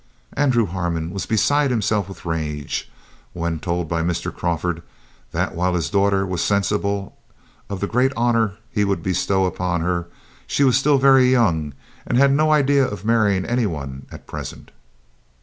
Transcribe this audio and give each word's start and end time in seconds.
Andrew 0.33 0.65
Harmon 0.65 1.11
was 1.11 1.27
beside 1.27 1.69
himself 1.69 2.09
with 2.09 2.25
rage 2.25 2.89
when 3.33 3.59
told 3.59 3.87
by 3.87 4.01
Mr. 4.01 4.35
Crawford 4.35 4.81
that, 5.31 5.53
while 5.53 5.75
his 5.75 5.91
daughter 5.91 6.25
was 6.25 6.43
sensible 6.43 7.15
of 7.69 7.81
the 7.81 7.87
great 7.87 8.11
honor 8.17 8.53
he 8.71 8.83
would 8.83 9.03
bestow 9.03 9.45
upon 9.45 9.81
her, 9.81 10.07
she 10.47 10.63
was 10.63 10.75
still 10.75 10.97
very 10.97 11.29
young, 11.29 11.75
and 12.07 12.17
had 12.17 12.31
no 12.31 12.51
idea 12.51 12.83
of 12.83 13.05
marrying 13.05 13.45
any 13.45 13.67
one 13.67 14.07
at 14.11 14.25
present. 14.25 14.71